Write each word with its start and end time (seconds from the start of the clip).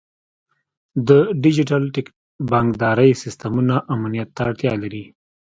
د 1.07 1.09
ډیجیټل 1.43 1.83
بانکدارۍ 2.51 3.11
سیستمونه 3.23 3.75
امنیت 3.95 4.29
ته 4.35 4.41
اړتیا 4.47 4.73
لري. 4.83 5.03